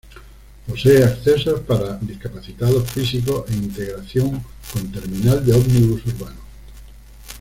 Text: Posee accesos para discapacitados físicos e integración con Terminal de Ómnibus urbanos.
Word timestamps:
Posee 0.65 1.03
accesos 1.03 1.59
para 1.59 1.95
discapacitados 2.01 2.89
físicos 2.89 3.47
e 3.51 3.53
integración 3.53 4.43
con 4.73 4.91
Terminal 4.91 5.45
de 5.45 5.53
Ómnibus 5.53 6.03
urbanos. 6.07 6.43